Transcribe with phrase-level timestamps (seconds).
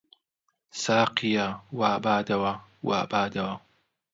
[0.83, 1.47] ساقییا!
[1.79, 2.53] وا بادەوە،
[2.87, 3.55] وا بادەوە